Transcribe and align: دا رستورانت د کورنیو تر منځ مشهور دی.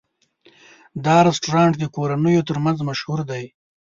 دا 1.05 1.17
رستورانت 1.27 1.73
د 1.79 1.83
کورنیو 1.95 2.47
تر 2.49 2.57
منځ 2.65 2.77
مشهور 2.89 3.19
دی. 3.31 3.43